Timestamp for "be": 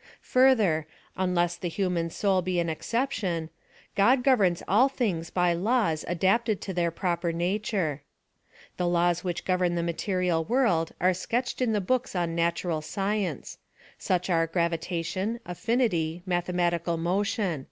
2.42-2.58